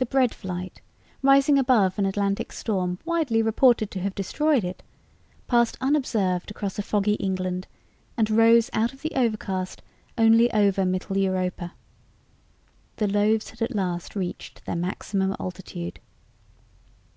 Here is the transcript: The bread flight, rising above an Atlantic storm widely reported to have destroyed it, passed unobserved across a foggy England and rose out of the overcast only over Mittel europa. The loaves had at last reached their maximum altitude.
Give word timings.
The 0.00 0.06
bread 0.06 0.34
flight, 0.34 0.80
rising 1.22 1.60
above 1.60 1.96
an 1.96 2.06
Atlantic 2.06 2.50
storm 2.50 2.98
widely 3.04 3.40
reported 3.40 3.88
to 3.92 4.00
have 4.00 4.16
destroyed 4.16 4.64
it, 4.64 4.82
passed 5.46 5.78
unobserved 5.80 6.50
across 6.50 6.76
a 6.76 6.82
foggy 6.82 7.12
England 7.14 7.68
and 8.16 8.28
rose 8.32 8.68
out 8.72 8.92
of 8.92 9.02
the 9.02 9.12
overcast 9.14 9.80
only 10.26 10.50
over 10.52 10.84
Mittel 10.84 11.16
europa. 11.16 11.74
The 12.96 13.06
loaves 13.06 13.50
had 13.50 13.62
at 13.62 13.76
last 13.76 14.16
reached 14.16 14.66
their 14.66 14.74
maximum 14.74 15.36
altitude. 15.38 16.00